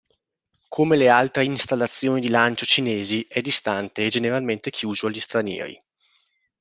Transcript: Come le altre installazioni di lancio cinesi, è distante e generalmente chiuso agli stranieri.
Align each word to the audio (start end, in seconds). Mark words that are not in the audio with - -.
Come 0.69 0.95
le 0.97 1.09
altre 1.09 1.43
installazioni 1.45 2.21
di 2.21 2.29
lancio 2.29 2.65
cinesi, 2.65 3.23
è 3.29 3.39
distante 3.39 4.03
e 4.03 4.09
generalmente 4.09 4.71
chiuso 4.71 5.05
agli 5.05 5.19
stranieri. 5.19 5.79